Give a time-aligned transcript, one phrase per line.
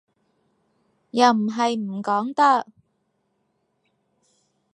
[1.11, 2.65] 又唔係唔講得